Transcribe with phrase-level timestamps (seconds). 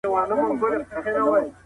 [0.03, 1.55] که يو څوک تمرين وکړي دا تعليم ته وده ورکوي.